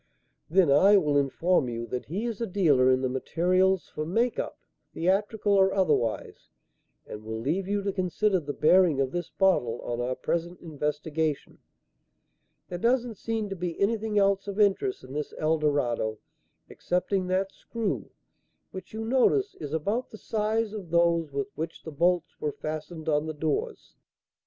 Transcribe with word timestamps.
"Then 0.49 0.71
I 0.71 0.97
will 0.97 1.15
inform 1.15 1.69
you 1.69 1.85
that 1.85 2.05
he 2.05 2.25
is 2.25 2.41
a 2.41 2.47
dealer 2.47 2.89
in 2.89 3.01
the 3.03 3.07
materials 3.07 3.87
for 3.87 4.03
'make 4.03 4.39
up,' 4.39 4.57
theatrical 4.95 5.53
or 5.53 5.71
otherwise, 5.71 6.49
and 7.05 7.23
will 7.23 7.37
leave 7.39 7.67
you 7.67 7.83
to 7.83 7.93
consider 7.93 8.39
the 8.39 8.51
bearing 8.51 8.99
of 8.99 9.11
this 9.11 9.29
bottle 9.29 9.79
on 9.83 10.01
our 10.01 10.15
present 10.15 10.59
investigation. 10.59 11.59
There 12.67 12.79
doesn't 12.79 13.13
seem 13.17 13.47
to 13.49 13.55
be 13.55 13.79
anything 13.79 14.17
else 14.17 14.47
of 14.47 14.59
interest 14.59 15.03
in 15.03 15.13
this 15.13 15.35
El 15.37 15.59
Dorado 15.59 16.17
excepting 16.67 17.27
that 17.27 17.51
screw, 17.51 18.09
which 18.71 18.93
you 18.93 19.05
notice 19.05 19.53
is 19.59 19.71
about 19.71 20.09
the 20.09 20.17
size 20.17 20.73
of 20.73 20.89
those 20.89 21.31
with 21.31 21.49
which 21.53 21.83
the 21.83 21.91
bolts 21.91 22.41
were 22.41 22.51
fastened 22.53 23.07
on 23.07 23.27
the 23.27 23.35
doors. 23.35 23.93